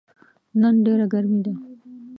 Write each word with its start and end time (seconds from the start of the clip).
نن 0.59 0.75
ډیره 0.85 1.05
ګرمې 1.13 1.39
ده 1.45 1.53